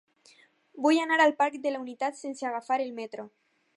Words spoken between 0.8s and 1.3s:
Vull anar